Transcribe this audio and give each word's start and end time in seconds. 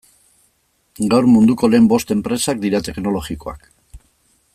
Gaur 1.13 1.27
munduko 1.33 1.69
lehen 1.73 1.89
bost 1.93 2.13
enpresak 2.15 2.63
dira 2.65 2.81
teknologikoak. 2.89 3.69